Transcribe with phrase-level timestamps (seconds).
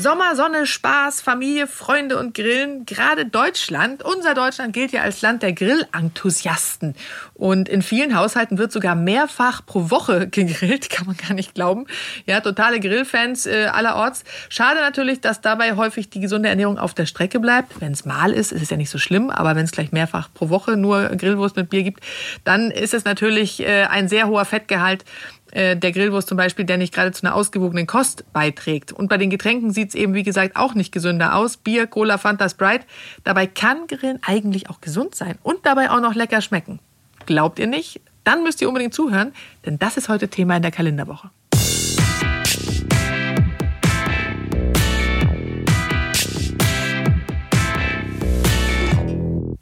[0.00, 2.86] Sommer, Sonne, Spaß, Familie, Freunde und Grillen.
[2.86, 6.94] Gerade Deutschland, unser Deutschland gilt ja als Land der Grillenthusiasten.
[7.34, 11.86] Und in vielen Haushalten wird sogar mehrfach pro Woche gegrillt, kann man gar nicht glauben.
[12.26, 14.22] Ja, totale Grillfans äh, allerorts.
[14.48, 17.80] Schade natürlich, dass dabei häufig die gesunde Ernährung auf der Strecke bleibt.
[17.80, 20.28] Wenn es mal ist, ist es ja nicht so schlimm, aber wenn es gleich mehrfach
[20.32, 22.04] pro Woche nur Grillwurst mit Bier gibt,
[22.44, 25.04] dann ist es natürlich äh, ein sehr hoher Fettgehalt
[25.52, 28.92] äh, der Grillwurst zum Beispiel, der nicht gerade zu einer ausgewogenen Kost beiträgt.
[28.92, 31.56] Und bei den Getränken sieht es eben, wie gesagt, auch nicht gesünder aus.
[31.56, 32.84] Bier, Cola, Fanta, Sprite.
[33.24, 36.80] Dabei kann Grillen eigentlich auch gesund sein und dabei auch noch lecker schmecken.
[37.26, 38.00] Glaubt ihr nicht?
[38.24, 39.32] Dann müsst ihr unbedingt zuhören,
[39.64, 41.30] denn das ist heute Thema in der Kalenderwoche.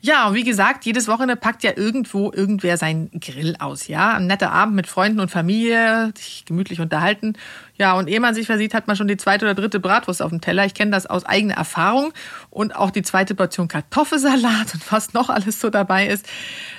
[0.06, 4.14] Ja, und wie gesagt, jedes Wochenende packt ja irgendwo irgendwer seinen Grill aus, ja.
[4.14, 7.32] Ein netter Abend mit Freunden und Familie, sich gemütlich unterhalten.
[7.76, 10.30] Ja, und ehe man sich versieht, hat man schon die zweite oder dritte Bratwurst auf
[10.30, 10.64] dem Teller.
[10.64, 12.12] Ich kenne das aus eigener Erfahrung.
[12.50, 16.24] Und auch die zweite Portion Kartoffelsalat und was noch alles so dabei ist.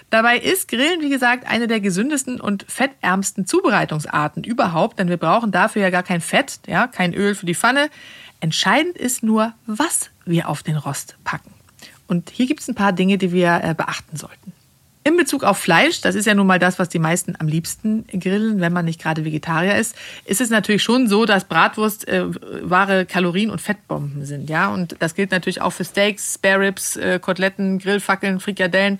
[0.09, 5.51] Dabei ist Grillen, wie gesagt, eine der gesündesten und fettärmsten Zubereitungsarten überhaupt, denn wir brauchen
[5.51, 7.89] dafür ja gar kein Fett, ja, kein Öl für die Pfanne.
[8.39, 11.56] Entscheidend ist nur, was wir auf den Rost packen.
[12.07, 14.53] Und hier gibt es ein paar Dinge, die wir äh, beachten sollten.
[15.03, 18.05] In Bezug auf Fleisch, das ist ja nun mal das, was die meisten am liebsten
[18.07, 22.25] grillen, wenn man nicht gerade Vegetarier ist, ist es natürlich schon so, dass Bratwurst äh,
[22.69, 24.49] wahre Kalorien- und Fettbomben sind.
[24.49, 24.67] Ja?
[24.67, 28.99] Und das gilt natürlich auch für Steaks, Spare Ribs, äh, Koteletten, Grillfackeln, Frikadellen,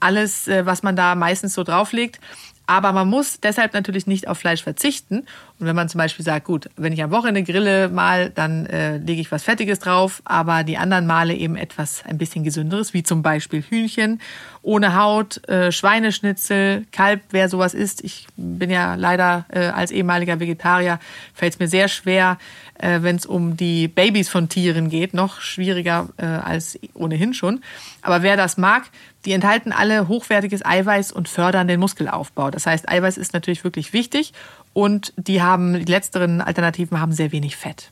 [0.00, 2.18] alles, äh, was man da meistens so drauflegt.
[2.66, 5.26] Aber man muss deshalb natürlich nicht auf Fleisch verzichten.
[5.58, 8.96] Und wenn man zum Beispiel sagt, gut, wenn ich am Wochenende grille mal, dann äh,
[8.96, 13.02] lege ich was Fettiges drauf, aber die anderen Male eben etwas ein bisschen gesünderes, wie
[13.02, 14.20] zum Beispiel Hühnchen
[14.62, 18.02] ohne Haut, äh, Schweineschnitzel, Kalb, wer sowas isst.
[18.02, 20.98] Ich bin ja leider äh, als ehemaliger Vegetarier,
[21.34, 22.38] fällt es mir sehr schwer,
[22.78, 27.62] äh, wenn es um die Babys von Tieren geht, noch schwieriger äh, als ohnehin schon.
[28.00, 28.84] Aber wer das mag,
[29.24, 32.50] die enthalten alle hochwertiges Eiweiß und fördern den Muskelaufbau.
[32.50, 34.32] Das heißt, Eiweiß ist natürlich wirklich wichtig
[34.72, 37.90] und die haben, die letzteren Alternativen haben sehr wenig Fett.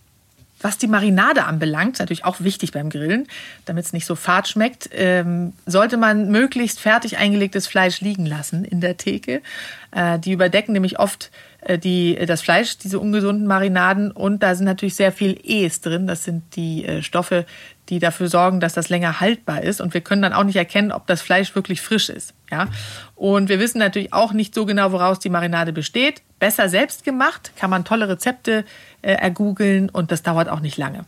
[0.63, 3.27] Was die Marinade anbelangt, natürlich auch wichtig beim Grillen,
[3.65, 8.65] damit es nicht so fad schmeckt, ähm, sollte man möglichst fertig eingelegtes Fleisch liegen lassen
[8.65, 9.43] in der Theke.
[9.91, 11.33] Äh, die überdecken nämlich oft
[11.63, 14.13] äh, die, das Fleisch, diese ungesunden Marinaden.
[14.13, 16.07] Und da sind natürlich sehr viel E's drin.
[16.07, 17.45] Das sind die äh, Stoffe,
[17.93, 19.83] die dafür sorgen, dass das länger haltbar ist.
[19.83, 22.33] Und wir können dann auch nicht erkennen, ob das Fleisch wirklich frisch ist.
[22.51, 22.69] Ja?
[23.17, 26.23] Und wir wissen natürlich auch nicht so genau, woraus die Marinade besteht.
[26.39, 28.65] Besser selbst gemacht, kann man tolle Rezepte
[29.03, 31.05] äh, ergoogeln und das dauert auch nicht lange.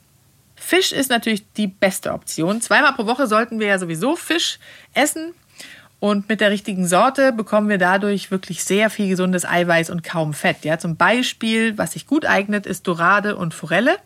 [0.56, 2.60] Fisch ist natürlich die beste Option.
[2.60, 4.58] Zweimal pro Woche sollten wir ja sowieso Fisch
[4.92, 5.32] essen.
[6.00, 10.34] Und mit der richtigen Sorte bekommen wir dadurch wirklich sehr viel gesundes Eiweiß und kaum
[10.34, 10.62] Fett.
[10.66, 13.96] Ja, zum Beispiel, was sich gut eignet, ist Dorade und Forelle.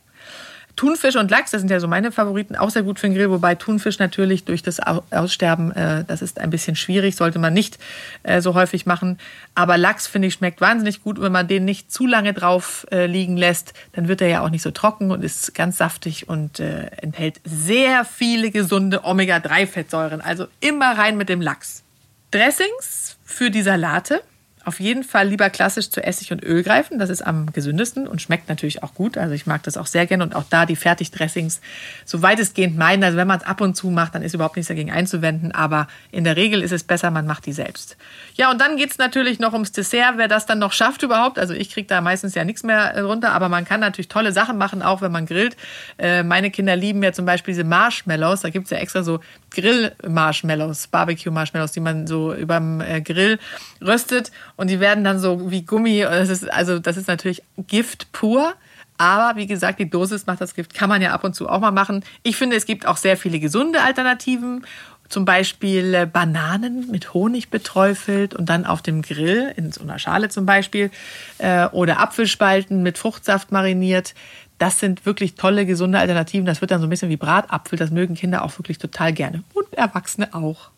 [0.79, 3.31] Thunfisch und Lachs, das sind ja so meine Favoriten, auch sehr gut für den Grill,
[3.31, 7.79] wobei Thunfisch natürlich durch das Aussterben, äh, das ist ein bisschen schwierig, sollte man nicht
[8.23, 9.19] äh, so häufig machen.
[9.57, 11.21] Aber Lachs, finde ich, schmeckt wahnsinnig gut.
[11.21, 14.51] wenn man den nicht zu lange drauf äh, liegen lässt, dann wird er ja auch
[14.51, 20.21] nicht so trocken und ist ganz saftig und äh, enthält sehr viele gesunde Omega-3-Fettsäuren.
[20.21, 21.83] Also immer rein mit dem Lachs.
[22.31, 24.23] Dressings für die Salate
[24.69, 26.99] auf jeden Fall lieber klassisch zu Essig und Öl greifen.
[26.99, 29.17] Das ist am gesündesten und schmeckt natürlich auch gut.
[29.17, 31.63] Also ich mag das auch sehr gerne und auch da die Fertigdressings
[32.05, 33.03] so weitestgehend meiden.
[33.03, 35.53] Also wenn man es ab und zu macht, dann ist überhaupt nichts dagegen einzuwenden.
[35.53, 37.97] Aber in der Regel ist es besser, man macht die selbst.
[38.35, 41.39] Ja, und dann geht es natürlich noch ums Dessert, wer das dann noch schafft überhaupt.
[41.39, 44.33] Also ich kriege da meistens ja nichts mehr äh, runter, aber man kann natürlich tolle
[44.33, 45.57] Sachen machen, auch wenn man grillt.
[45.97, 48.43] Äh, meine Kinder lieben ja zum Beispiel diese Marshmallows.
[48.43, 53.39] Da gibt es ja extra so Grill-Marshmallows, Barbecue-Marshmallows, die man so überm äh, Grill
[53.81, 56.01] röstet und die werden dann so wie Gummi.
[56.01, 58.55] Das ist, also das ist natürlich Gift pur.
[58.99, 61.61] Aber wie gesagt, die Dosis macht das Gift, kann man ja ab und zu auch
[61.61, 62.05] mal machen.
[62.25, 64.67] Ich finde, es gibt auch sehr viele gesunde Alternativen.
[65.09, 69.99] Zum Beispiel äh, Bananen mit Honig beträufelt und dann auf dem Grill, in so einer
[69.99, 70.91] Schale zum Beispiel,
[71.39, 74.15] äh, oder Apfelspalten mit Fruchtsaft mariniert.
[74.59, 76.45] Das sind wirklich tolle, gesunde Alternativen.
[76.45, 77.79] Das wird dann so ein bisschen wie Bratapfel.
[77.79, 79.45] Das mögen Kinder auch wirklich total gerne.
[79.55, 80.71] Und Erwachsene auch.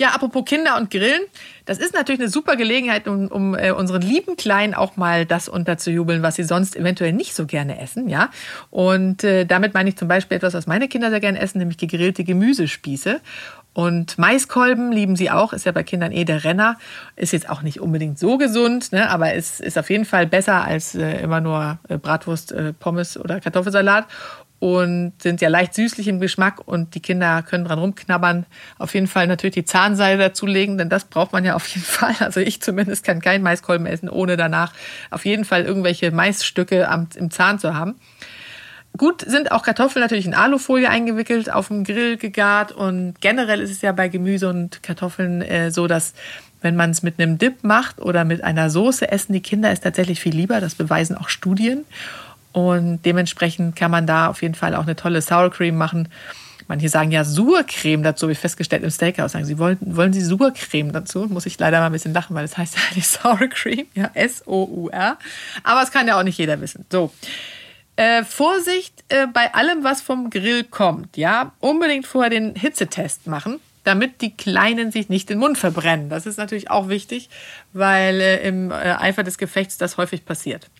[0.00, 1.20] Ja, apropos Kinder und Grillen,
[1.66, 5.46] das ist natürlich eine super Gelegenheit, um, um äh, unseren lieben Kleinen auch mal das
[5.46, 8.30] unterzujubeln, was sie sonst eventuell nicht so gerne essen, ja.
[8.70, 11.76] Und äh, damit meine ich zum Beispiel etwas, was meine Kinder sehr gerne essen, nämlich
[11.76, 13.20] gegrillte Gemüsespieße.
[13.72, 16.76] Und Maiskolben lieben sie auch, ist ja bei Kindern eh der Renner.
[17.14, 19.08] Ist jetzt auch nicht unbedingt so gesund, ne?
[19.10, 23.16] aber es ist auf jeden Fall besser als äh, immer nur äh, Bratwurst, äh, Pommes
[23.16, 24.06] oder Kartoffelsalat
[24.60, 28.44] und sind ja leicht süßlich im Geschmack und die Kinder können dran rumknabbern.
[28.78, 32.14] Auf jeden Fall natürlich die Zahnseide dazulegen, denn das braucht man ja auf jeden Fall.
[32.20, 34.72] Also ich zumindest kann keinen Maiskolben essen, ohne danach
[35.10, 37.94] auf jeden Fall irgendwelche Maisstücke am, im Zahn zu haben.
[38.96, 43.70] Gut sind auch Kartoffeln natürlich in Alufolie eingewickelt, auf dem Grill gegart und generell ist
[43.70, 46.12] es ja bei Gemüse und Kartoffeln äh, so, dass
[46.60, 49.80] wenn man es mit einem Dip macht oder mit einer Soße, essen die Kinder es
[49.80, 50.60] tatsächlich viel lieber.
[50.60, 51.84] Das beweisen auch Studien.
[52.52, 56.08] Und dementsprechend kann man da auf jeden Fall auch eine tolle Sour Cream machen.
[56.68, 59.32] Manche sagen ja Surcreme dazu, ich festgestellt im Steakhouse.
[59.32, 61.26] Sagen sie, wollen, wollen Sie Surcreme dazu?
[61.28, 64.10] Muss ich leider mal ein bisschen lachen, weil das heißt ja nicht Sour Cream, ja,
[64.14, 65.18] S-O-U-R.
[65.64, 66.84] Aber es kann ja auch nicht jeder wissen.
[66.90, 67.12] So.
[68.00, 71.52] Äh, Vorsicht äh, bei allem, was vom Grill kommt, ja.
[71.60, 76.08] Unbedingt vorher den Hitzetest machen, damit die Kleinen sich nicht den Mund verbrennen.
[76.08, 77.28] Das ist natürlich auch wichtig,
[77.74, 80.70] weil äh, im äh, Eifer des Gefechts das häufig passiert.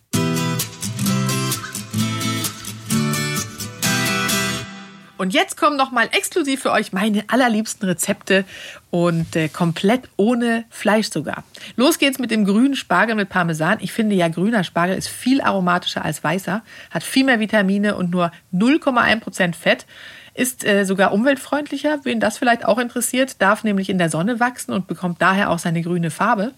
[5.20, 8.46] Und jetzt kommen noch mal exklusiv für euch meine allerliebsten Rezepte
[8.88, 11.44] und äh, komplett ohne Fleisch sogar.
[11.76, 13.80] Los geht's mit dem grünen Spargel mit Parmesan.
[13.82, 18.10] Ich finde ja, grüner Spargel ist viel aromatischer als weißer, hat viel mehr Vitamine und
[18.10, 19.84] nur 0,1% Fett.
[20.32, 24.72] Ist äh, sogar umweltfreundlicher, wen das vielleicht auch interessiert, darf nämlich in der Sonne wachsen
[24.72, 26.52] und bekommt daher auch seine grüne Farbe.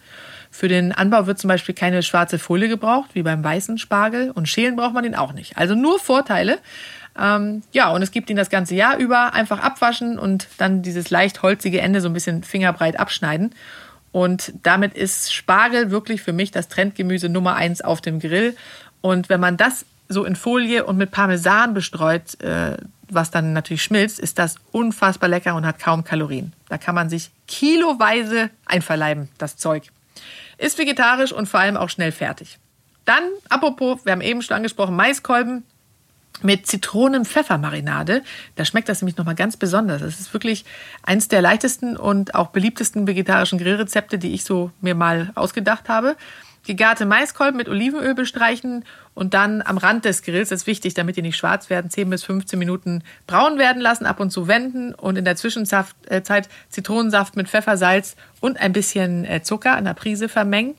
[0.53, 4.31] Für den Anbau wird zum Beispiel keine schwarze Folie gebraucht, wie beim weißen Spargel.
[4.31, 5.57] Und schälen braucht man den auch nicht.
[5.57, 6.59] Also nur Vorteile.
[7.19, 9.35] Ähm, ja, und es gibt ihn das ganze Jahr über.
[9.35, 13.55] Einfach abwaschen und dann dieses leicht holzige Ende so ein bisschen fingerbreit abschneiden.
[14.13, 18.57] Und damit ist Spargel wirklich für mich das Trendgemüse Nummer eins auf dem Grill.
[19.01, 22.77] Und wenn man das so in Folie und mit Parmesan bestreut, äh,
[23.09, 26.53] was dann natürlich schmilzt, ist das unfassbar lecker und hat kaum Kalorien.
[26.69, 29.91] Da kann man sich kiloweise einverleiben, das Zeug.
[30.59, 32.59] Ist vegetarisch und vor allem auch schnell fertig.
[33.05, 35.65] Dann, apropos, wir haben eben schon angesprochen, Maiskolben
[36.43, 38.23] mit Zitronen-Pfeffermarinade.
[38.57, 40.01] Da schmeckt das nämlich nochmal ganz besonders.
[40.01, 40.65] Das ist wirklich
[41.03, 46.17] eins der leichtesten und auch beliebtesten vegetarischen Grillrezepte, die ich so mir mal ausgedacht habe.
[46.65, 48.85] Gegarte Maiskolben mit Olivenöl bestreichen
[49.15, 52.09] und dann am Rand des Grills, das ist wichtig, damit die nicht schwarz werden, 10
[52.09, 56.23] bis 15 Minuten braun werden lassen, ab und zu wenden und in der Zwischenzeit äh,
[56.69, 60.75] Zitronensaft mit Pfeffer, Salz und ein bisschen äh, Zucker, einer Prise vermengen.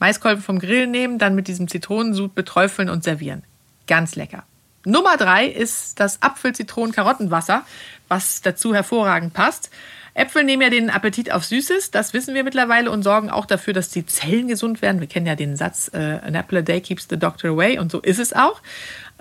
[0.00, 3.44] Maiskolben vom Grill nehmen, dann mit diesem Zitronensud beträufeln und servieren.
[3.86, 4.44] Ganz lecker.
[4.84, 7.64] Nummer drei ist das Apfel-Zitronen-Karottenwasser,
[8.08, 9.70] was dazu hervorragend passt.
[10.14, 13.74] Äpfel nehmen ja den Appetit auf Süßes, das wissen wir mittlerweile und sorgen auch dafür,
[13.74, 15.00] dass die Zellen gesund werden.
[15.00, 17.92] Wir kennen ja den Satz, äh, an apple a day keeps the doctor away und
[17.92, 18.60] so ist es auch.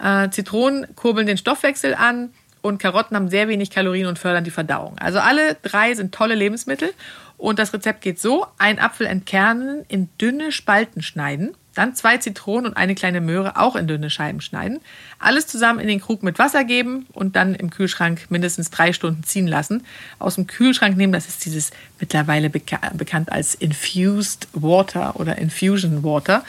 [0.01, 4.51] Äh, Zitronen kurbeln den Stoffwechsel an und Karotten haben sehr wenig Kalorien und fördern die
[4.51, 4.97] Verdauung.
[4.97, 6.91] Also alle drei sind tolle Lebensmittel
[7.37, 12.67] und das Rezept geht so, ein Apfel entkernen, in dünne Spalten schneiden dann zwei Zitronen
[12.67, 14.81] und eine kleine Möhre auch in dünne Scheiben schneiden.
[15.17, 19.23] Alles zusammen in den Krug mit Wasser geben und dann im Kühlschrank mindestens drei Stunden
[19.23, 19.85] ziehen lassen.
[20.19, 26.03] Aus dem Kühlschrank nehmen, das ist dieses mittlerweile beka bekannt als Infused Water oder Infusion
[26.03, 26.43] Water.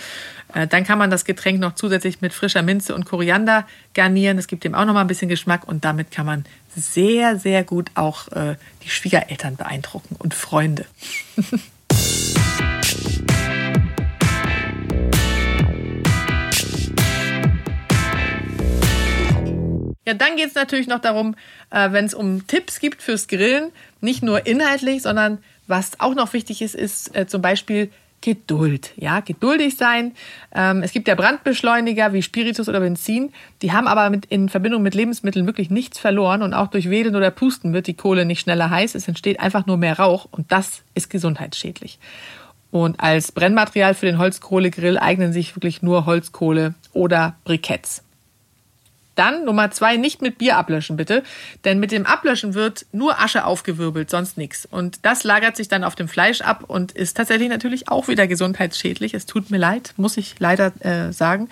[0.53, 4.37] Äh, dann kann man das Getränk noch zusätzlich mit frischer Minze und Koriander garnieren.
[4.37, 6.45] Das gibt dem auch noch mal ein bisschen Geschmack und damit kann man
[6.75, 10.87] sehr, sehr gut auch äh, die Schwiegereltern beeindrucken und Freunde.
[20.07, 21.37] Ja, dann geht es natürlich noch darum,
[21.71, 26.33] äh, wenn es um Tipps gibt fürs Grillen, nicht nur inhaltlich, sondern was auch noch
[26.33, 27.91] wichtig ist, ist äh, zum Beispiel
[28.23, 28.93] Geduld.
[28.97, 30.13] Ja, geduldig sein.
[30.55, 33.33] Ähm, es gibt ja Brandbeschleuniger wie Spiritus oder Benzin.
[33.63, 37.17] Die haben aber mit, in Verbindung mit Lebensmitteln wirklich nichts verloren und auch durch Wählen
[37.17, 38.95] oder Pusten wird die Kohle nicht schneller heiß.
[38.95, 41.99] Es entsteht einfach nur mehr Rauch und das ist gesundheitsschädlich.
[42.71, 48.03] Und als Brennmaterial für den Holzkohlegrill eignen sich wirklich nur Holzkohle oder Briketts.
[49.21, 51.23] Dann Nummer zwei, nicht mit Bier ablöschen, bitte.
[51.67, 54.65] Denn mit dem Ablöschen wird nur Asche aufgewirbelt, sonst nichts.
[54.65, 58.27] Und das lagert sich dann auf dem Fleisch ab und ist tatsächlich natürlich auch wieder
[58.27, 59.13] gesundheitsschädlich.
[59.13, 61.51] Es tut mir leid, muss ich leider äh, sagen.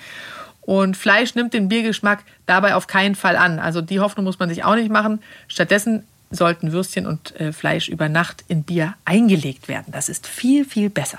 [0.63, 3.59] Und Fleisch nimmt den Biergeschmack dabei auf keinen Fall an.
[3.59, 5.21] Also die Hoffnung muss man sich auch nicht machen.
[5.47, 9.93] Stattdessen sollten Würstchen und äh, Fleisch über Nacht in Bier eingelegt werden.
[9.93, 11.19] Das ist viel, viel besser.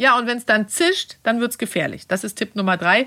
[0.00, 2.06] Ja, und wenn es dann zischt, dann wird es gefährlich.
[2.06, 3.06] Das ist Tipp Nummer drei.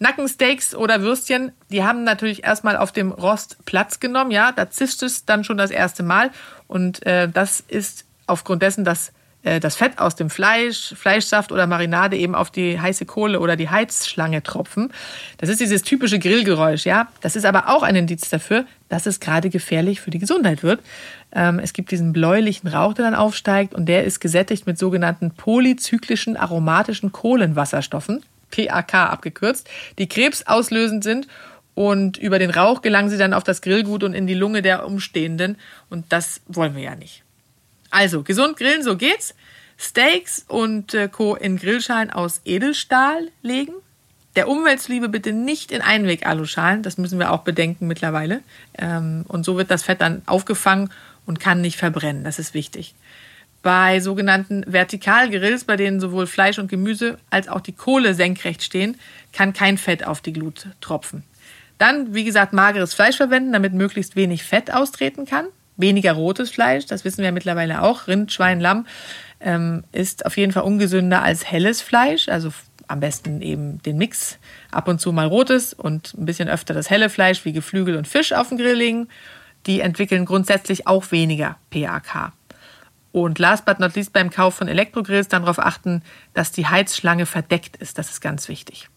[0.00, 4.32] Nackensteaks oder Würstchen, die haben natürlich erstmal auf dem Rost Platz genommen.
[4.32, 6.32] Ja, da zischt es dann schon das erste Mal.
[6.66, 12.16] Und äh, das ist aufgrund dessen, dass das Fett aus dem Fleisch, Fleischsaft oder Marinade
[12.16, 14.92] eben auf die heiße Kohle oder die Heizschlange tropfen.
[15.38, 17.08] Das ist dieses typische Grillgeräusch, ja.
[17.20, 20.80] Das ist aber auch ein Indiz dafür, dass es gerade gefährlich für die Gesundheit wird.
[21.34, 25.32] Ähm, es gibt diesen bläulichen Rauch, der dann aufsteigt und der ist gesättigt mit sogenannten
[25.32, 29.68] polyzyklischen aromatischen Kohlenwasserstoffen, PAK abgekürzt,
[29.98, 31.26] die krebsauslösend sind
[31.74, 34.86] und über den Rauch gelangen sie dann auf das Grillgut und in die Lunge der
[34.86, 35.56] Umstehenden
[35.88, 37.24] und das wollen wir ja nicht.
[37.92, 39.34] Also, gesund grillen, so geht's.
[39.76, 41.34] Steaks und äh, Co.
[41.34, 43.74] in Grillschalen aus Edelstahl legen.
[44.34, 48.40] Der Umweltliebe bitte nicht in Einweg-Aluschalen, das müssen wir auch bedenken mittlerweile.
[48.78, 50.90] Ähm, und so wird das Fett dann aufgefangen
[51.26, 52.94] und kann nicht verbrennen, das ist wichtig.
[53.62, 58.98] Bei sogenannten Vertikalgrills, bei denen sowohl Fleisch und Gemüse als auch die Kohle senkrecht stehen,
[59.34, 61.24] kann kein Fett auf die Glut tropfen.
[61.76, 65.46] Dann, wie gesagt, mageres Fleisch verwenden, damit möglichst wenig Fett austreten kann
[65.76, 68.06] weniger rotes Fleisch, das wissen wir mittlerweile auch.
[68.06, 68.86] Rind, Schwein, Lamm
[69.40, 72.28] ähm, ist auf jeden Fall ungesünder als helles Fleisch.
[72.28, 72.52] Also
[72.88, 74.38] am besten eben den Mix,
[74.70, 78.06] ab und zu mal rotes und ein bisschen öfter das helle Fleisch wie Geflügel und
[78.06, 79.08] Fisch auf den Grill legen.
[79.66, 82.32] Die entwickeln grundsätzlich auch weniger PAK.
[83.12, 86.02] Und last but not least beim Kauf von Elektrogrills dann darauf achten,
[86.34, 87.98] dass die Heizschlange verdeckt ist.
[87.98, 88.88] Das ist ganz wichtig.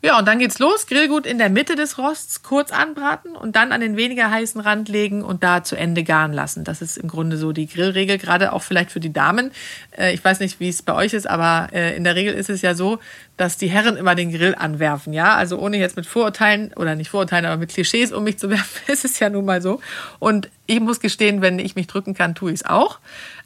[0.00, 0.86] Ja, und dann geht's los.
[0.86, 4.88] Grillgut in der Mitte des Rosts kurz anbraten und dann an den weniger heißen Rand
[4.88, 6.62] legen und da zu Ende garen lassen.
[6.62, 9.50] Das ist im Grunde so die Grillregel, gerade auch vielleicht für die Damen.
[9.90, 12.48] Äh, ich weiß nicht, wie es bei euch ist, aber äh, in der Regel ist
[12.48, 13.00] es ja so,
[13.36, 15.34] dass die Herren immer den Grill anwerfen, ja.
[15.34, 18.92] Also ohne jetzt mit Vorurteilen oder nicht Vorurteilen, aber mit Klischees um mich zu werfen,
[18.92, 19.80] ist es ja nun mal so.
[20.20, 23.00] Und ich muss gestehen, wenn ich mich drücken kann, tue ich es auch.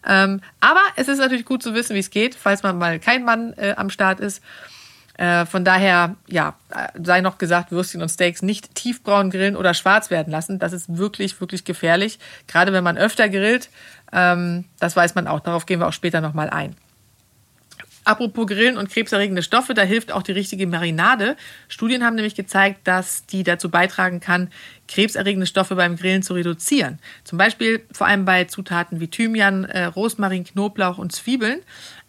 [0.07, 3.25] Ähm, aber es ist natürlich gut zu wissen, wie es geht, falls man mal kein
[3.25, 4.43] Mann äh, am Start ist.
[5.23, 6.57] Äh, von daher, ja,
[7.01, 10.59] sei noch gesagt, Würstchen und Steaks nicht tiefbraun grillen oder schwarz werden lassen.
[10.59, 12.19] Das ist wirklich, wirklich gefährlich.
[12.49, 13.71] Gerade wenn man öfter grillt,
[14.13, 15.39] ähm, das weiß man auch.
[15.39, 16.75] Darauf gehen wir auch später nochmal ein.
[18.05, 21.37] Apropos Grillen und krebserregende Stoffe, da hilft auch die richtige Marinade.
[21.69, 24.51] Studien haben nämlich gezeigt, dass die dazu beitragen kann,
[24.89, 26.99] krebserregende Stoffe beim Grillen zu reduzieren.
[27.23, 31.61] Zum Beispiel vor allem bei Zutaten wie Thymian, äh, Rosmarin, Knoblauch und Zwiebeln.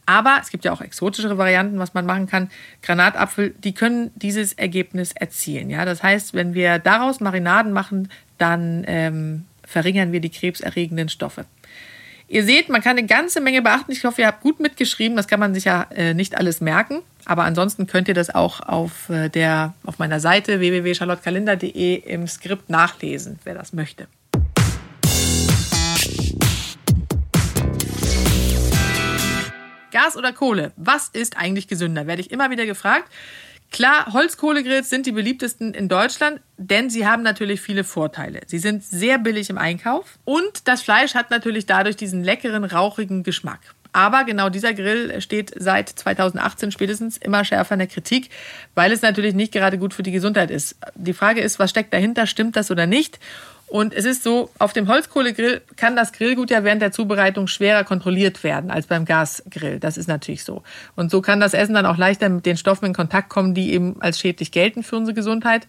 [0.05, 2.49] Aber es gibt ja auch exotischere Varianten, was man machen kann.
[2.81, 5.69] Granatapfel, die können dieses Ergebnis erzielen.
[5.69, 11.45] Ja, das heißt, wenn wir daraus Marinaden machen, dann ähm, verringern wir die krebserregenden Stoffe.
[12.27, 13.91] Ihr seht, man kann eine ganze Menge beachten.
[13.91, 15.15] Ich hoffe, ihr habt gut mitgeschrieben.
[15.15, 17.01] Das kann man sich ja äh, nicht alles merken.
[17.25, 22.69] Aber ansonsten könnt ihr das auch auf, äh, der, auf meiner Seite www.charlottekalender.de im Skript
[22.69, 24.07] nachlesen, wer das möchte.
[29.93, 30.73] Gas oder Kohle?
[30.75, 32.07] Was ist eigentlich gesünder?
[32.07, 33.09] Werde ich immer wieder gefragt.
[33.71, 38.41] Klar, Holzkohlegrills sind die beliebtesten in Deutschland, denn sie haben natürlich viele Vorteile.
[38.45, 43.23] Sie sind sehr billig im Einkauf und das Fleisch hat natürlich dadurch diesen leckeren, rauchigen
[43.23, 43.61] Geschmack.
[43.93, 48.29] Aber genau dieser Grill steht seit 2018 spätestens immer schärfer in der Kritik,
[48.75, 50.75] weil es natürlich nicht gerade gut für die Gesundheit ist.
[50.95, 52.25] Die Frage ist, was steckt dahinter?
[52.25, 53.19] Stimmt das oder nicht?
[53.73, 57.83] Und es ist so, auf dem Holzkohlegrill kann das Grillgut ja während der Zubereitung schwerer
[57.83, 59.79] kontrolliert werden als beim Gasgrill.
[59.79, 60.61] Das ist natürlich so.
[60.95, 63.73] Und so kann das Essen dann auch leichter mit den Stoffen in Kontakt kommen, die
[63.73, 65.65] eben als schädlich gelten für unsere Gesundheit.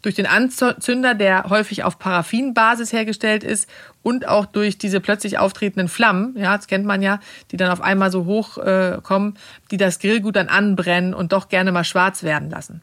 [0.00, 3.68] Durch den Anzünder, der häufig auf Paraffinbasis hergestellt ist
[4.02, 7.82] und auch durch diese plötzlich auftretenden Flammen, ja, das kennt man ja, die dann auf
[7.82, 9.34] einmal so hoch äh, kommen,
[9.70, 12.80] die das Grillgut dann anbrennen und doch gerne mal schwarz werden lassen.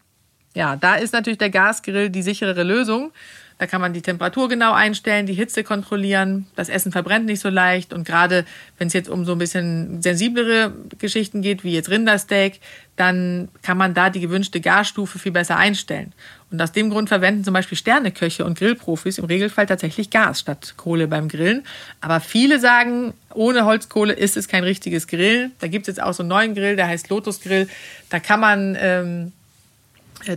[0.53, 3.11] Ja, da ist natürlich der Gasgrill die sicherere Lösung.
[3.59, 6.47] Da kann man die Temperatur genau einstellen, die Hitze kontrollieren.
[6.55, 7.91] Das Essen verbrennt nicht so leicht.
[7.91, 8.45] Und gerade
[8.77, 12.61] wenn es jetzt um so ein bisschen sensiblere Geschichten geht, wie jetzt Rindersteak,
[12.95, 16.13] dann kann man da die gewünschte Garstufe viel besser einstellen.
[16.51, 20.75] Und aus dem Grund verwenden zum Beispiel Sterneköche und Grillprofis im Regelfall tatsächlich Gas statt
[20.77, 21.65] Kohle beim Grillen.
[21.99, 25.51] Aber viele sagen, ohne Holzkohle ist es kein richtiges Grill.
[25.59, 27.67] Da gibt es jetzt auch so einen neuen Grill, der heißt Lotus Grill.
[28.09, 29.38] Da kann man ähm, äh,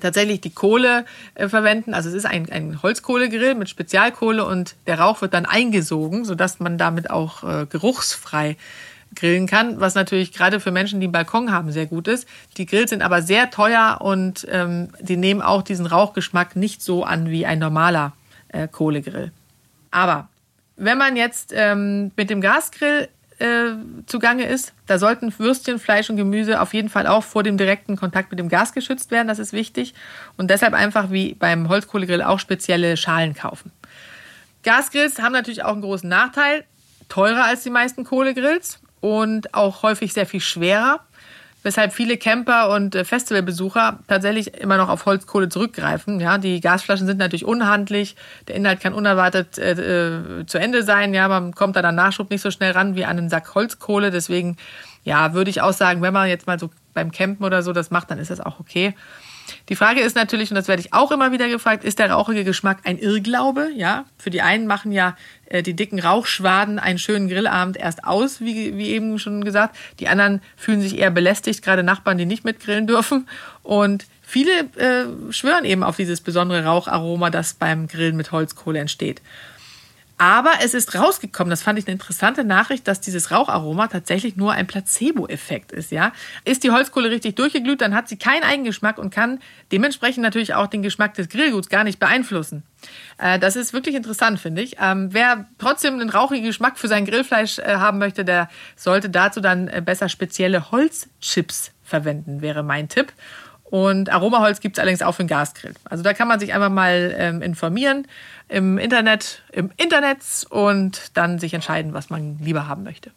[0.00, 1.94] tatsächlich die Kohle äh, verwenden.
[1.94, 6.60] Also es ist ein, ein Holzkohlegrill mit Spezialkohle und der Rauch wird dann eingesogen, sodass
[6.60, 8.56] man damit auch äh, geruchsfrei
[9.14, 12.26] grillen kann, was natürlich gerade für Menschen, die einen Balkon haben, sehr gut ist.
[12.56, 17.04] Die Grills sind aber sehr teuer und ähm, die nehmen auch diesen Rauchgeschmack nicht so
[17.04, 18.12] an wie ein normaler
[18.48, 19.32] äh, Kohlegrill.
[19.90, 20.28] Aber
[20.76, 23.08] wenn man jetzt ähm, mit dem Gasgrill
[23.42, 23.74] äh,
[24.06, 24.72] zugange ist.
[24.86, 28.38] Da sollten Würstchen, Fleisch und Gemüse auf jeden Fall auch vor dem direkten Kontakt mit
[28.38, 29.28] dem Gas geschützt werden.
[29.28, 29.94] Das ist wichtig.
[30.36, 33.72] Und deshalb einfach wie beim Holzkohlegrill auch spezielle Schalen kaufen.
[34.62, 36.64] Gasgrills haben natürlich auch einen großen Nachteil.
[37.08, 41.00] Teurer als die meisten Kohlegrills und auch häufig sehr viel schwerer.
[41.62, 46.20] Weshalb viele Camper und äh, Festivalbesucher tatsächlich immer noch auf Holzkohle zurückgreifen.
[46.20, 48.16] Ja, die Gasflaschen sind natürlich unhandlich,
[48.48, 51.14] der Inhalt kann unerwartet äh, äh, zu Ende sein.
[51.14, 54.10] Ja, man kommt dann an Nachschub nicht so schnell ran wie an einen Sack Holzkohle.
[54.10, 54.56] Deswegen,
[55.04, 57.90] ja, würde ich auch sagen, wenn man jetzt mal so beim Campen oder so das
[57.90, 58.94] macht, dann ist das auch okay.
[59.68, 62.44] Die Frage ist natürlich, und das werde ich auch immer wieder gefragt, ist der rauchige
[62.44, 63.70] Geschmack ein Irrglaube?
[63.74, 65.16] Ja, für die einen machen ja
[65.46, 69.76] äh, die dicken Rauchschwaden einen schönen Grillabend erst aus, wie, wie eben schon gesagt.
[70.00, 73.28] Die anderen fühlen sich eher belästigt, gerade Nachbarn, die nicht mitgrillen dürfen.
[73.62, 79.20] Und viele äh, schwören eben auf dieses besondere Raucharoma, das beim Grillen mit Holzkohle entsteht.
[80.22, 84.52] Aber es ist rausgekommen, das fand ich eine interessante Nachricht, dass dieses Raucharoma tatsächlich nur
[84.52, 85.90] ein Placebo-Effekt ist.
[85.90, 86.12] Ja?
[86.44, 89.40] Ist die Holzkohle richtig durchgeglüht, dann hat sie keinen Eigengeschmack und kann
[89.72, 92.62] dementsprechend natürlich auch den Geschmack des Grillguts gar nicht beeinflussen.
[93.18, 94.76] Äh, das ist wirklich interessant, finde ich.
[94.80, 99.40] Ähm, wer trotzdem einen rauchigen Geschmack für sein Grillfleisch äh, haben möchte, der sollte dazu
[99.40, 103.12] dann äh, besser spezielle Holzchips verwenden, wäre mein Tipp.
[103.72, 105.72] Und Aromaholz gibt es allerdings auch für den Gasgrill.
[105.84, 108.06] Also da kann man sich einfach mal ähm, informieren
[108.50, 110.18] im Internet, im Internet
[110.50, 113.12] und dann sich entscheiden, was man lieber haben möchte.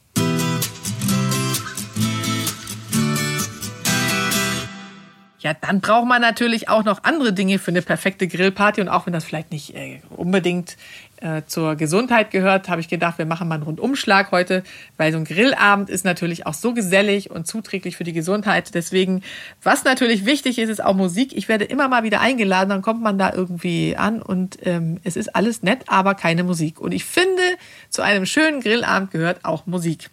[5.46, 8.82] Ja, dann braucht man natürlich auch noch andere Dinge für eine perfekte Grillparty.
[8.82, 10.76] Und auch wenn das vielleicht nicht äh, unbedingt
[11.18, 14.64] äh, zur Gesundheit gehört, habe ich gedacht, wir machen mal einen Rundumschlag heute,
[14.98, 18.74] weil so ein Grillabend ist natürlich auch so gesellig und zuträglich für die Gesundheit.
[18.74, 19.22] Deswegen,
[19.62, 21.32] was natürlich wichtig ist, ist auch Musik.
[21.38, 25.16] Ich werde immer mal wieder eingeladen, dann kommt man da irgendwie an und ähm, es
[25.16, 26.82] ist alles nett, aber keine Musik.
[26.82, 27.44] Und ich finde,
[27.90, 30.10] zu einem schönen Grillabend gehört auch Musik.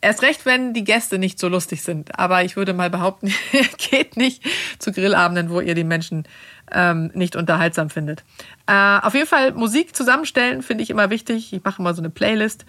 [0.00, 2.18] Erst recht, wenn die Gäste nicht so lustig sind.
[2.18, 3.32] Aber ich würde mal behaupten,
[3.90, 4.44] geht nicht
[4.78, 6.24] zu Grillabenden, wo ihr die Menschen
[6.70, 8.22] ähm, nicht unterhaltsam findet.
[8.66, 11.52] Äh, auf jeden Fall Musik zusammenstellen finde ich immer wichtig.
[11.52, 12.64] Ich mache immer so eine Playlist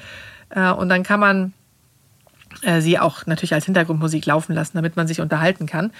[0.50, 1.54] äh, und dann kann man
[2.64, 5.92] äh, sie auch natürlich als Hintergrundmusik laufen lassen, damit man sich unterhalten kann.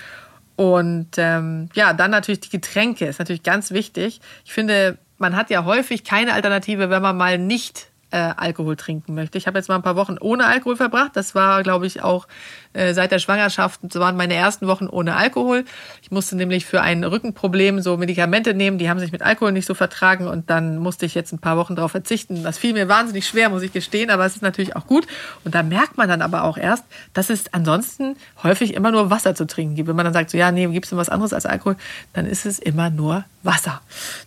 [0.56, 4.20] Und ähm, ja, dann natürlich die Getränke ist natürlich ganz wichtig.
[4.44, 9.14] Ich finde, man hat ja häufig keine Alternative, wenn man mal nicht äh, Alkohol trinken
[9.14, 9.38] möchte.
[9.38, 11.12] Ich habe jetzt mal ein paar Wochen ohne Alkohol verbracht.
[11.16, 12.28] Das war, glaube ich, auch
[12.74, 13.80] äh, seit der Schwangerschaft.
[13.96, 15.66] Waren meine ersten Wochen ohne Alkohol.
[16.02, 18.78] Ich musste nämlich für ein Rückenproblem so Medikamente nehmen.
[18.78, 21.58] Die haben sich mit Alkohol nicht so vertragen und dann musste ich jetzt ein paar
[21.58, 22.44] Wochen darauf verzichten.
[22.44, 25.08] Das fiel mir wahnsinnig schwer, muss ich gestehen, aber es ist natürlich auch gut.
[25.44, 29.34] Und da merkt man dann aber auch erst, dass es ansonsten häufig immer nur Wasser
[29.34, 29.88] zu trinken gibt.
[29.88, 31.76] Wenn man dann sagt, so ja, nee, gibst du was anderes als Alkohol,
[32.14, 33.82] dann ist es immer nur Wasser.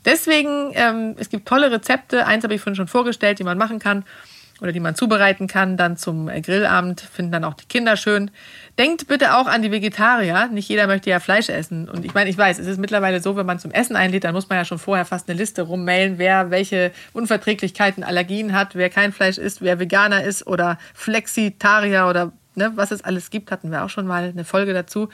[0.04, 2.26] Deswegen, ähm, es gibt tolle Rezepte.
[2.26, 4.04] Eins habe ich vorhin schon vorgestellt, die man machen kann
[4.62, 5.76] oder die man zubereiten kann.
[5.76, 8.30] Dann zum äh, Grillabend finden dann auch die Kinder schön.
[8.78, 10.48] Denkt bitte auch an die Vegetarier.
[10.52, 11.88] Nicht jeder möchte ja Fleisch essen.
[11.88, 14.34] Und ich meine, ich weiß, es ist mittlerweile so, wenn man zum Essen einlädt, dann
[14.34, 18.88] muss man ja schon vorher fast eine Liste rummailen, wer welche Unverträglichkeiten, Allergien hat, wer
[18.88, 23.70] kein Fleisch isst, wer Veganer ist oder Flexitarier oder ne, was es alles gibt, hatten
[23.72, 25.08] wir auch schon mal eine Folge dazu.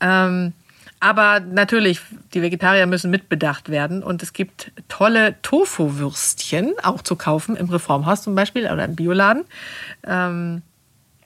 [0.00, 0.54] Ähm,
[1.00, 2.00] aber natürlich,
[2.34, 4.02] die Vegetarier müssen mitbedacht werden.
[4.02, 9.44] Und es gibt tolle Tofu-Würstchen auch zu kaufen, im Reformhaus zum Beispiel oder im Bioladen.
[10.06, 10.62] Ähm,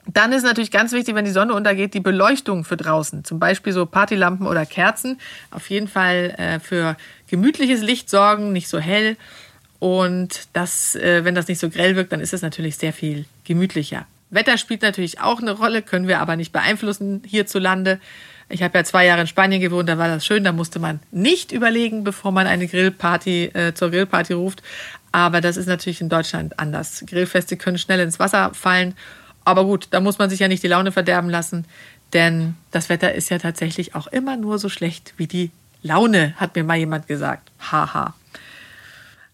[0.07, 3.25] dann ist natürlich ganz wichtig, wenn die Sonne untergeht, die Beleuchtung für draußen.
[3.25, 5.21] Zum Beispiel so Partylampen oder Kerzen.
[5.51, 6.97] Auf jeden Fall äh, für
[7.29, 9.17] gemütliches Licht sorgen, nicht so hell.
[9.79, 13.27] Und das, äh, wenn das nicht so grell wirkt, dann ist es natürlich sehr viel
[13.45, 14.07] gemütlicher.
[14.31, 18.01] Wetter spielt natürlich auch eine Rolle, können wir aber nicht beeinflussen hierzulande.
[18.53, 21.01] Ich habe ja zwei Jahre in Spanien gewohnt, da war das schön, da musste man
[21.11, 24.63] nicht überlegen, bevor man eine Grillparty äh, zur Grillparty ruft.
[25.11, 27.03] Aber das ist natürlich in Deutschland anders.
[27.07, 28.95] Grillfeste können schnell ins Wasser fallen.
[29.47, 31.65] Aber gut, da muss man sich ja nicht die Laune verderben lassen,
[32.13, 35.51] denn das Wetter ist ja tatsächlich auch immer nur so schlecht wie die
[35.83, 37.51] Laune, hat mir mal jemand gesagt.
[37.59, 38.15] Haha.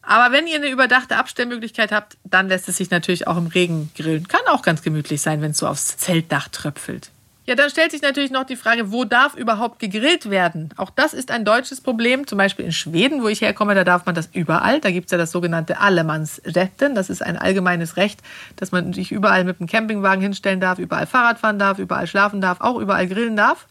[0.02, 3.90] Aber wenn ihr eine überdachte Abstellmöglichkeit habt, dann lässt es sich natürlich auch im Regen
[3.96, 4.28] grillen.
[4.28, 7.10] Kann auch ganz gemütlich sein, wenn es so aufs Zeltdach tröpfelt.
[7.48, 10.68] Ja, dann stellt sich natürlich noch die Frage, wo darf überhaupt gegrillt werden?
[10.76, 12.26] Auch das ist ein deutsches Problem.
[12.26, 14.80] Zum Beispiel in Schweden, wo ich herkomme, da darf man das überall.
[14.80, 16.94] Da gibt es ja das sogenannte Allemansretten.
[16.94, 18.20] Das ist ein allgemeines Recht,
[18.56, 22.42] dass man sich überall mit dem Campingwagen hinstellen darf, überall Fahrrad fahren darf, überall schlafen
[22.42, 23.66] darf, auch überall grillen darf.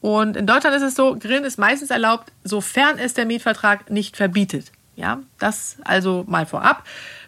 [0.00, 4.16] Und in Deutschland ist es so, Grillen ist meistens erlaubt, sofern es der Mietvertrag nicht
[4.16, 4.70] verbietet.
[4.94, 6.84] Ja, das also mal vorab.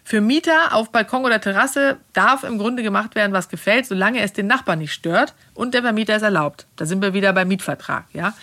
[0.09, 4.33] Für Mieter auf Balkon oder Terrasse darf im Grunde gemacht werden, was gefällt, solange es
[4.33, 6.65] den Nachbarn nicht stört und der Vermieter es erlaubt.
[6.77, 8.33] Da sind wir wieder beim Mietvertrag, ja.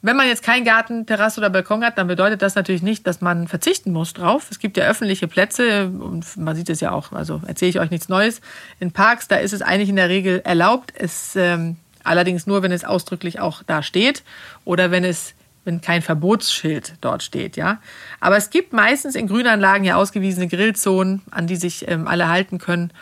[0.00, 3.20] Wenn man jetzt keinen Garten, Terrasse oder Balkon hat, dann bedeutet das natürlich nicht, dass
[3.20, 4.46] man verzichten muss drauf.
[4.52, 7.90] Es gibt ja öffentliche Plätze und man sieht es ja auch, also erzähle ich euch
[7.90, 8.40] nichts Neues.
[8.78, 10.92] In Parks, da ist es eigentlich in der Regel erlaubt.
[10.96, 14.22] Es ähm, allerdings nur, wenn es ausdrücklich auch da steht
[14.64, 17.80] oder wenn es wenn kein Verbotsschild dort steht, ja.
[18.20, 22.58] Aber es gibt meistens in Grünanlagen ja ausgewiesene Grillzonen, an die sich ähm, alle halten
[22.58, 22.92] können.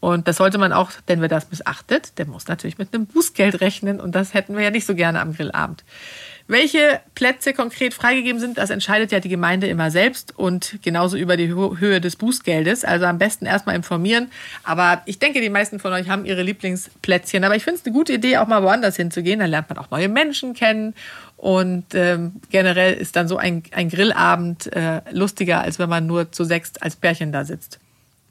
[0.00, 3.60] Und das sollte man auch, denn wer das missachtet, der muss natürlich mit einem Bußgeld
[3.60, 5.82] rechnen und das hätten wir ja nicht so gerne am Grillabend.
[6.50, 11.36] Welche Plätze konkret freigegeben sind, das entscheidet ja die Gemeinde immer selbst und genauso über
[11.36, 12.86] die Höhe des Bußgeldes.
[12.86, 14.30] Also am besten erstmal informieren.
[14.64, 17.44] Aber ich denke, die meisten von euch haben ihre Lieblingsplätzchen.
[17.44, 19.40] Aber ich finde es eine gute Idee, auch mal woanders hinzugehen.
[19.40, 20.94] Dann lernt man auch neue Menschen kennen.
[21.38, 26.32] Und ähm, generell ist dann so ein, ein Grillabend äh, lustiger, als wenn man nur
[26.32, 27.78] zu sechst als Pärchen da sitzt.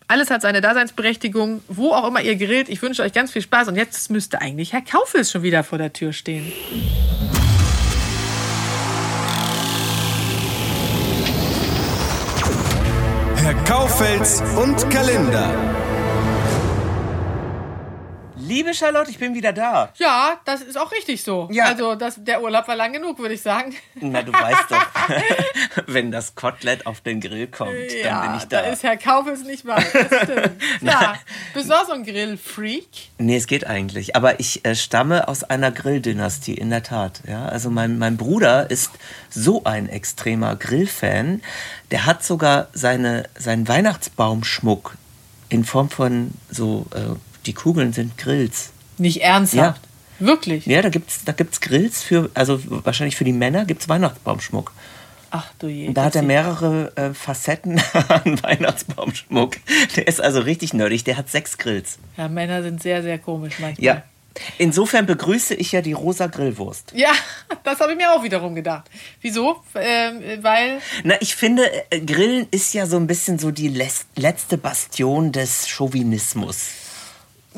[0.09, 2.67] Alles hat seine Daseinsberechtigung, wo auch immer ihr grillt.
[2.67, 5.77] Ich wünsche euch ganz viel Spaß und jetzt müsste eigentlich Herr Kaufels schon wieder vor
[5.77, 6.51] der Tür stehen.
[13.37, 15.76] Herr Kaufels und Kalender.
[18.47, 19.91] Liebe Charlotte, ich bin wieder da.
[19.97, 21.49] Ja, das ist auch richtig so.
[21.51, 21.65] Ja.
[21.65, 23.75] Also das, der Urlaub war lang genug, würde ich sagen.
[23.95, 24.85] Na, du weißt doch,
[25.87, 28.61] wenn das Kotelett auf den Grill kommt, dann bin ich da.
[28.61, 29.85] da ist Herr Kaufels nicht weit.
[29.93, 30.61] Das stimmt.
[30.81, 31.15] ja,
[31.53, 32.87] bist du auch so ein Grillfreak?
[33.17, 34.15] Nee, es geht eigentlich.
[34.15, 37.23] Aber ich äh, stamme aus einer Grilldynastie, in der Tat.
[37.27, 38.91] Ja, also mein, mein Bruder ist
[39.29, 41.41] so ein extremer Grillfan.
[41.91, 44.95] Der hat sogar seine, seinen Weihnachtsbaumschmuck
[45.49, 47.15] in Form von so, äh,
[47.47, 48.71] die Kugeln sind Grills.
[48.97, 49.81] Nicht ernsthaft.
[50.19, 50.65] Wirklich?
[50.65, 54.73] Ja, da gibt's da gibt's Grills für, also wahrscheinlich für die Männer gibt's Weihnachtsbaumschmuck.
[55.29, 55.89] Ach du je.
[55.89, 59.57] Und da hat er mehrere äh, Facetten an Weihnachtsbaumschmuck.
[59.95, 61.03] Der ist also richtig nerdig.
[61.03, 61.99] Der hat sechs Grills.
[62.15, 63.85] Ja, Männer sind sehr, sehr komisch manchmal.
[63.85, 64.03] Ja.
[64.59, 66.93] Insofern begrüße ich ja die rosa Grillwurst.
[66.95, 67.11] Ja,
[67.63, 68.89] das habe ich mir auch wiederum gedacht.
[69.21, 69.63] Wieso?
[69.75, 70.79] Ähm, weil.
[71.03, 75.67] Na, ich finde, äh, Grillen ist ja so ein bisschen so die letzte Bastion des
[75.67, 76.86] Chauvinismus.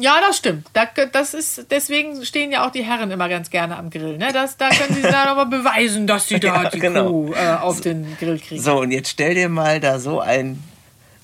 [0.01, 0.67] Ja, das stimmt.
[0.73, 4.17] Da, das ist, deswegen stehen ja auch die Herren immer ganz gerne am Grill.
[4.17, 4.31] Ne?
[4.33, 7.09] Das, da können sie dann aber beweisen, dass sie da Ja, die genau.
[7.09, 8.61] Kuh äh, auf den Grill kriegen.
[8.61, 10.63] So, und jetzt stell dir mal da so einen,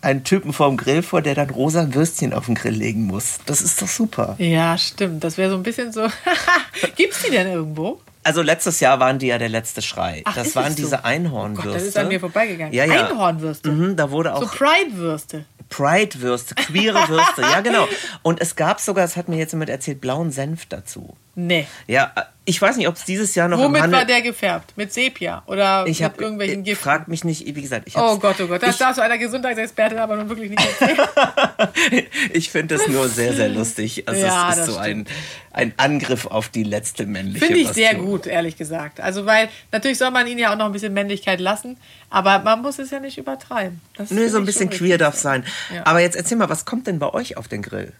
[0.01, 3.39] einen Typen vorm Grill vor, der dann rosa Würstchen auf den Grill legen muss.
[3.45, 4.35] Das ist doch super.
[4.37, 5.23] Ja, stimmt.
[5.23, 6.07] Das wäre so ein bisschen so.
[6.95, 8.01] Gibt's die denn irgendwo?
[8.23, 10.23] Also letztes Jahr waren die ja der letzte Schrei.
[10.25, 10.83] Ach, das waren es so?
[10.83, 11.67] diese Einhornwürste.
[11.69, 12.73] Gott, das ist an mir vorbeigegangen.
[12.73, 13.05] Ja, ja.
[13.07, 13.69] Einhornwürste.
[13.69, 15.45] Mhm, da wurde So auch Pride-Würste.
[15.69, 17.87] Pride-Würste, queere Würste, ja genau.
[18.21, 21.15] Und es gab sogar, das hat mir jetzt jemand erzählt, blauen Senf dazu.
[21.35, 21.67] Nee.
[21.87, 22.13] Ja,
[22.45, 23.99] ich weiß nicht, ob es dieses Jahr noch Womit im Handel...
[23.99, 24.77] war der gefärbt?
[24.77, 25.43] Mit Sepia?
[25.47, 26.83] Oder ich mit habe irgendwelchen ich Giften?
[26.83, 28.61] frag mich nicht, wie gesagt, ich Oh Gott, oh Gott.
[28.61, 32.05] Das ich, darfst du einer Gesundheitsexpertin aber nun wirklich nicht erzählen.
[32.33, 34.07] ich finde das nur sehr, sehr lustig.
[34.07, 35.07] Also Ja, es ist so ein,
[35.51, 39.01] ein Angriff auf die letzte männliche Finde ich sehr gut, ehrlich gesagt.
[39.01, 41.77] Also, weil natürlich soll man ihnen ja auch noch ein bisschen Männlichkeit lassen,
[42.11, 43.81] aber man muss es ja nicht übertreiben.
[43.97, 45.43] Das Nö, so ein bisschen queer darf sein.
[45.73, 45.85] Ja.
[45.85, 47.91] Aber jetzt erzähl mal, was kommt denn bei euch auf den Grill?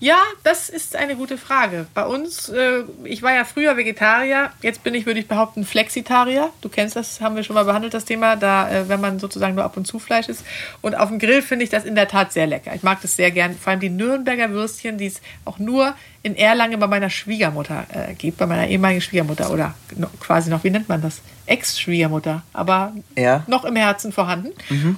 [0.00, 1.86] Ja, das ist eine gute Frage.
[1.94, 6.50] Bei uns, äh, ich war ja früher Vegetarier, jetzt bin ich, würde ich behaupten, Flexitarier.
[6.60, 9.54] Du kennst das, haben wir schon mal behandelt, das Thema, da, äh, wenn man sozusagen
[9.54, 10.44] nur ab und zu Fleisch isst.
[10.82, 12.74] Und auf dem Grill finde ich das in der Tat sehr lecker.
[12.74, 13.56] Ich mag das sehr gern.
[13.56, 18.14] Vor allem die Nürnberger Würstchen, die es auch nur in Erlangen bei meiner Schwiegermutter äh,
[18.14, 21.20] gibt, bei meiner ehemaligen Schwiegermutter oder no, quasi noch, wie nennt man das?
[21.46, 23.44] Ex-Schwiegermutter, aber Ja.
[23.46, 24.48] noch im Herzen vorhanden.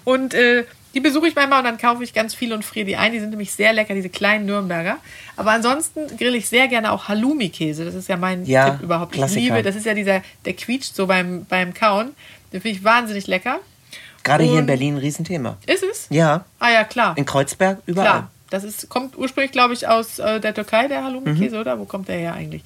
[0.04, 0.64] Und äh,
[0.96, 3.12] die besuche ich manchmal und dann kaufe ich ganz viel und friere die ein.
[3.12, 4.96] Die sind nämlich sehr lecker, diese kleinen Nürnberger.
[5.36, 7.84] Aber ansonsten grill ich sehr gerne auch Halloumi-Käse.
[7.84, 9.12] Das ist ja mein Ja, Tipp überhaupt.
[9.12, 9.40] Klassiker.
[9.40, 12.12] Ich liebe, das ist ja dieser, der quietscht so beim, beim Kauen.
[12.52, 13.60] Den finde ich wahnsinnig lecker.
[14.24, 15.58] Gerade hier in Und- Berlin ein Riesenthema.
[15.66, 16.06] Ist es?
[16.10, 17.14] Ja, Ah ja, klar.
[17.16, 18.06] in Kreuzberg, überall.
[18.08, 18.30] Klar.
[18.48, 21.04] Das ist, kommt ursprünglich, glaube ich, aus äh, der Türkei, der Mhm.
[21.04, 21.78] Halloumi-Käse, oder?
[21.78, 22.62] Wo kommt der her eigentlich?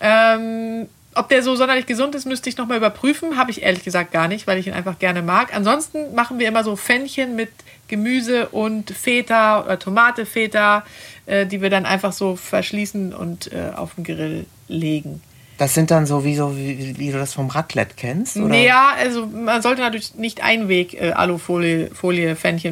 [0.00, 3.36] Ähm, ob der so sonderlich gesund ist, müsste ich nochmal überprüfen.
[3.36, 5.54] Habe ich ehrlich gesagt gar nicht, weil ich ihn einfach gerne mag.
[5.54, 7.50] Ansonsten machen wir immer so Pfännchen mit
[7.88, 10.84] Gemüse und Feta oder Tomate Feta,
[11.26, 15.22] äh, die wir dann einfach so verschließen und äh, auf den Grill legen.
[15.56, 18.36] Das sind dann so wie, so, wie, wie du das vom Raclette kennst?
[18.36, 18.56] Oder?
[18.56, 21.12] Ja, also man sollte natürlich nicht Einweg äh,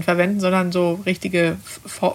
[0.02, 1.56] verwenden, sondern so richtige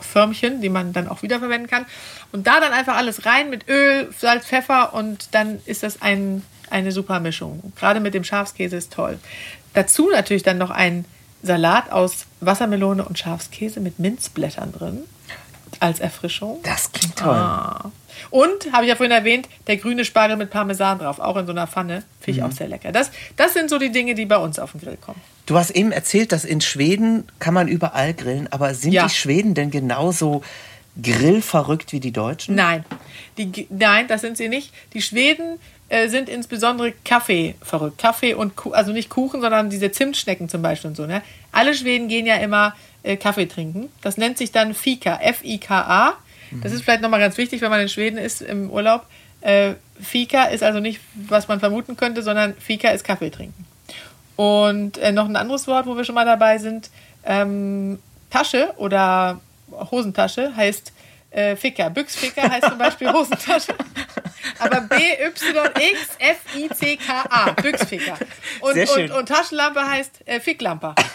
[0.02, 1.86] Förmchen, die man dann auch wiederverwenden kann.
[2.34, 6.44] Und da dann einfach alles rein mit Öl, Salz, Pfeffer und dann ist das ein,
[6.70, 7.72] eine super Mischung.
[7.78, 9.20] Gerade mit dem Schafskäse ist toll.
[9.74, 11.06] Dazu natürlich dann noch ein
[11.44, 15.04] Salat aus Wassermelone und Schafskäse mit Minzblättern drin
[15.80, 16.60] als Erfrischung.
[16.64, 17.36] Das klingt toll.
[17.36, 17.92] Ah.
[18.30, 21.52] Und, habe ich ja vorhin erwähnt, der grüne Spargel mit Parmesan drauf, auch in so
[21.52, 22.04] einer Pfanne.
[22.20, 22.50] Finde ich Mhm.
[22.52, 22.92] auch sehr lecker.
[22.92, 25.22] Das, das sind so die Dinge, die bei uns auf den Grill kommen.
[25.46, 29.06] Du hast eben erzählt, dass in Schweden kann man überall grillen, aber sind Ja.
[29.08, 30.44] die Schweden denn genauso
[31.02, 32.56] grillverrückt wie die Deutschen?
[32.56, 32.84] Nein,
[33.38, 34.72] die, nein, das sind sie nicht.
[34.94, 37.98] Die Schweden äh, sind insbesondere Kaffee verrückt.
[38.00, 41.06] Kaffee und, also nicht Kuchen, sondern diese Zimtschnecken zum Beispiel und so.
[41.06, 41.22] Ne?
[41.52, 43.90] Alle Schweden gehen ja immer äh, Kaffee trinken.
[44.02, 46.14] Das nennt sich dann Fika, F-I-K-A.
[46.62, 49.06] Das ist vielleicht nochmal ganz wichtig, wenn man in Schweden ist im Urlaub.
[49.42, 53.66] Äh, Fika ist also nicht, was man vermuten könnte, sondern Fika ist Kaffee trinken.
[54.36, 56.90] Und äh, noch ein anderes Wort, wo wir schon mal dabei sind,
[57.26, 59.40] ähm, Tasche oder
[59.72, 60.94] Hosentasche heißt
[61.32, 61.90] äh, Ficker.
[61.90, 63.74] Büchsficker heißt zum Beispiel Hosentasche.
[64.60, 67.52] Aber B-Y-X-F-I-C-K-A.
[67.54, 68.18] Büchsficker.
[68.62, 69.12] Und, Sehr schön.
[69.12, 70.96] und, und Taschenlampe heißt äh, Ficklampe.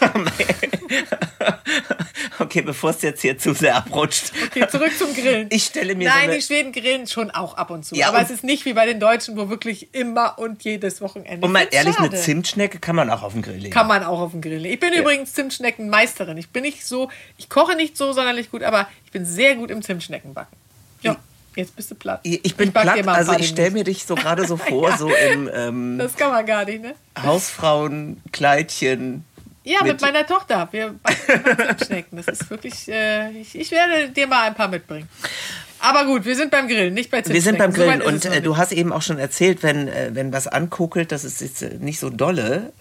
[2.39, 4.31] Okay, bevor es jetzt hier zu sehr abrutscht.
[4.47, 5.47] Okay, zurück zum Grillen.
[5.51, 7.95] Ich stelle mir Nein, so eine, die Schweden grillen schon auch ab und zu.
[7.95, 11.01] Ja, aber und- es ist nicht wie bei den Deutschen, wo wirklich immer und jedes
[11.01, 11.45] Wochenende.
[11.45, 12.21] Und mal ehrlich, eine schade.
[12.21, 13.73] Zimtschnecke kann man auch auf den Grill legen.
[13.73, 14.65] Kann man auch auf dem Grill.
[14.65, 16.37] Ich bin übrigens Zimtschneckenmeisterin.
[16.37, 19.71] Ich bin nicht so, ich koche nicht so sonderlich gut, aber ich bin sehr gut
[19.71, 20.57] im Zimtschneckenbacken.
[21.55, 22.19] Ja, jetzt bist du platt.
[22.23, 25.49] Ich bin dir platt, also ich stelle mir dich so gerade so vor, so im
[25.53, 26.95] ähm, Das kann man gar nicht, ne?
[27.21, 29.23] Hausfrauenkleidchen.
[29.65, 30.67] Ja, mit, Mit- meiner Tochter.
[30.71, 30.95] Wir
[31.77, 32.17] Zimtschnecken.
[32.17, 35.07] Das ist wirklich, äh, ich, ich werde dir mal ein paar mitbringen.
[35.79, 37.43] Aber gut, wir sind beim Grillen, nicht bei Wir Zimtschnecken.
[37.43, 40.09] sind beim So Grillen ist und äh, du hast eben auch schon erzählt, wenn, äh,
[40.13, 42.73] wenn was ankokelt, das ist jetzt äh, nicht so dolle.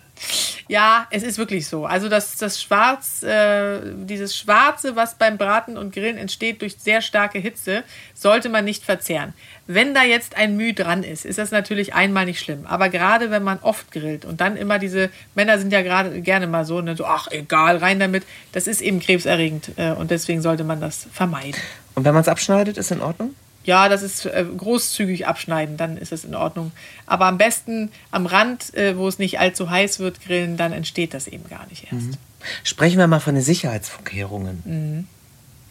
[0.69, 1.87] Ja, es ist wirklich so.
[1.87, 7.03] Also das, das Schwarz, äh, dieses Schwarze, was beim Braten und Grillen entsteht durch sehr
[7.03, 7.83] starke Hitze,
[8.15, 9.35] sollte man nicht verzehren.
[9.67, 12.67] Wenn da jetzt ein Müh dran ist, ist das natürlich einmal nicht schlimm.
[12.67, 16.47] Aber gerade wenn man oft grillt und dann immer diese, Männer sind ja gerade gerne
[16.47, 20.43] mal so, ne, so, ach egal, rein damit, das ist eben krebserregend äh, und deswegen
[20.43, 21.61] sollte man das vermeiden.
[21.95, 23.35] Und wenn man es abschneidet, ist in Ordnung?
[23.65, 26.73] Ja, das ist äh, großzügig abschneiden, dann ist es in Ordnung.
[27.07, 31.15] Aber am besten am Rand, äh, wo es nicht allzu heiß wird, grillen, dann entsteht
[31.15, 32.19] das eben gar nicht erst.
[32.65, 34.63] Sprechen wir mal von den Sicherheitsvorkehrungen.
[34.65, 35.09] Mhm.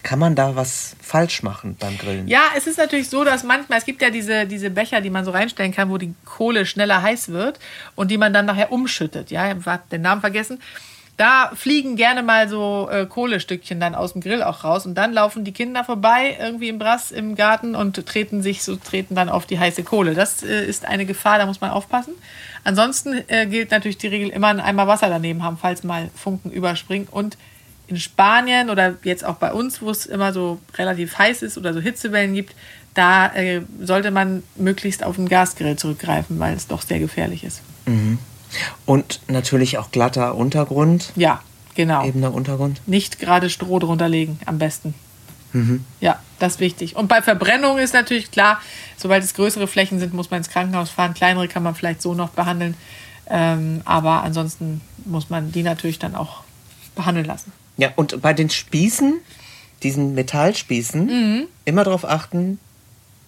[0.04, 2.28] Kann man da was falsch machen beim Grillen?
[2.28, 5.26] Ja, es ist natürlich so, dass manchmal, es gibt ja diese, diese Becher, die man
[5.26, 7.60] so reinstellen kann, wo die Kohle schneller heiß wird
[7.96, 9.30] und die man dann nachher umschüttet.
[9.30, 10.60] Ja, ich hab den Namen vergessen.
[11.22, 15.14] Da fliegen gerne mal so äh, Kohlestückchen dann aus dem Grill auch raus und dann
[15.14, 19.30] laufen die Kinder vorbei irgendwie im Brass im Garten und treten sich so treten dann
[19.30, 20.16] auf die heiße Kohle.
[20.16, 22.16] Das äh, ist eine Gefahr, da muss man aufpassen.
[22.64, 26.50] Ansonsten äh, gilt natürlich die Regel immer einen Eimer Wasser daneben haben, falls mal Funken
[26.50, 27.38] überspringen und
[27.86, 31.76] in Spanien oder jetzt auch bei uns, wo es immer so relativ heiß ist oder
[31.76, 32.56] so Hitzewellen gibt,
[32.96, 37.62] da äh, sollte man möglichst auf den Gasgrill zurückgreifen, weil es doch sehr gefährlich ist.
[38.86, 41.42] Und natürlich auch glatter Untergrund, Ja,
[41.76, 42.06] genau.
[42.06, 42.82] ebener Untergrund.
[42.88, 44.94] Nicht gerade Stroh drunter legen, am besten.
[46.00, 46.96] Ja, das ist wichtig.
[46.96, 48.62] Und bei Verbrennung ist natürlich klar,
[48.96, 51.14] sobald es größere Flächen sind, muss man ins Krankenhaus fahren.
[51.14, 52.76] Kleinere kann man vielleicht so noch behandeln.
[53.28, 56.44] Ähm, aber ansonsten muss man die natürlich dann auch
[56.96, 57.52] behandeln lassen.
[57.76, 59.16] Ja, und bei den Spießen,
[59.84, 61.48] diesen Metallspießen, Mhm.
[61.66, 62.58] immer darauf achten,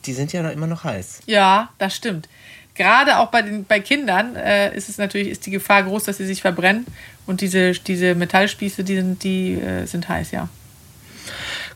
[0.05, 1.23] die sind ja noch immer noch heiß.
[1.25, 2.29] Ja, das stimmt.
[2.75, 6.17] Gerade auch bei, den, bei Kindern äh, ist es natürlich ist die Gefahr groß, dass
[6.17, 6.85] sie sich verbrennen.
[7.25, 10.49] Und diese, diese Metallspieße, die sind, die äh, sind heiß, ja.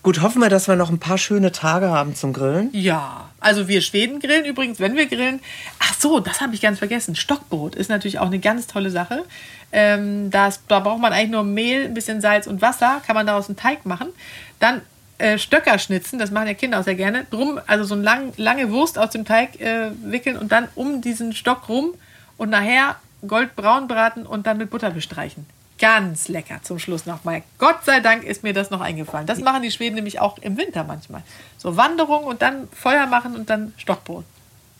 [0.03, 2.69] Gut, hoffen wir, dass wir noch ein paar schöne Tage haben zum Grillen.
[2.71, 5.39] Ja, also wir Schweden grillen übrigens, wenn wir grillen.
[5.79, 7.15] Ach so, das habe ich ganz vergessen.
[7.15, 9.23] Stockbrot ist natürlich auch eine ganz tolle Sache.
[9.71, 13.01] Ähm, das, da braucht man eigentlich nur Mehl, ein bisschen Salz und Wasser.
[13.05, 14.07] Kann man daraus einen Teig machen.
[14.59, 14.81] Dann
[15.17, 17.25] äh, Stöcker schnitzen, das machen ja Kinder auch sehr gerne.
[17.29, 21.01] Drum, also so eine lang, lange Wurst aus dem Teig äh, wickeln und dann um
[21.01, 21.93] diesen Stock rum
[22.37, 25.45] und nachher goldbraun braten und dann mit Butter bestreichen.
[25.79, 27.43] Ganz lecker zum Schluss nochmal.
[27.59, 29.27] Gott sei Dank ist mir das noch eingefallen.
[29.27, 31.21] Das machen die Schweden nämlich auch im Winter manchmal.
[31.57, 34.25] So Wanderung und dann Feuer machen und dann Stockbrot.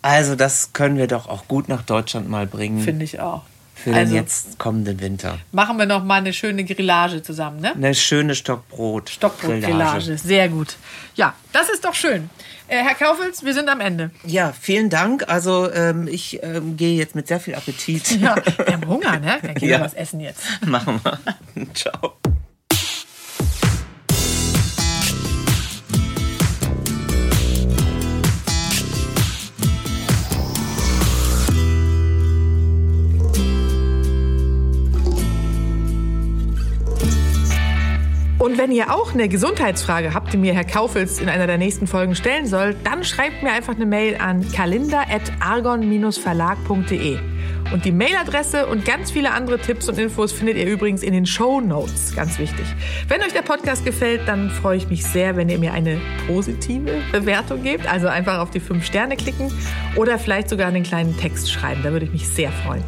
[0.01, 3.43] Also das können wir doch auch gut nach Deutschland mal bringen Finde ich auch.
[3.83, 5.37] Für also den jetzt kommenden Winter.
[5.51, 7.73] machen wir noch mal eine schöne Grillage zusammen, ne?
[7.75, 9.09] Eine schöne Stockbrot.
[9.09, 10.17] Stockbrot-Grillage.
[10.17, 10.75] Sehr gut.
[11.15, 12.29] Ja, das ist doch schön.
[12.67, 14.11] Äh, Herr Kaufels, wir sind am Ende.
[14.25, 15.29] Ja, vielen Dank.
[15.29, 18.19] Also ähm, ich ähm, gehe jetzt mit sehr viel Appetit.
[18.19, 19.37] Ja, wir haben Hunger, ne?
[19.41, 19.77] Dann gehen Ja.
[19.79, 20.41] wir was essen jetzt.
[20.65, 21.19] Machen wir.
[21.73, 22.17] Ciao.
[38.57, 42.15] Wenn ihr auch eine Gesundheitsfrage habt, die mir Herr Kaufels in einer der nächsten Folgen
[42.15, 47.19] stellen soll, dann schreibt mir einfach eine Mail an kalender.argon-verlag.de.
[47.71, 51.27] Und die Mailadresse und ganz viele andere Tipps und Infos findet ihr übrigens in den
[51.27, 52.15] Show Notes.
[52.15, 52.65] Ganz wichtig.
[53.07, 57.03] Wenn euch der Podcast gefällt, dann freue ich mich sehr, wenn ihr mir eine positive
[57.11, 57.87] Bewertung gebt.
[57.87, 59.53] Also einfach auf die fünf Sterne klicken
[59.95, 61.81] oder vielleicht sogar einen kleinen Text schreiben.
[61.83, 62.81] Da würde ich mich sehr freuen.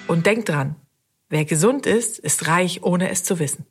[0.07, 0.75] Und denkt dran,
[1.29, 3.65] wer gesund ist, ist reich, ohne es zu wissen.